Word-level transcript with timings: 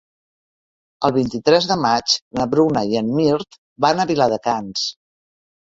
El 1.09 1.13
vint-i-tres 1.17 1.67
de 1.73 1.77
maig 1.83 2.17
na 2.41 2.49
Bruna 2.55 2.85
i 2.95 2.99
en 3.03 3.15
Mirt 3.21 3.61
van 3.87 4.07
a 4.07 4.11
Viladecans. 4.15 4.93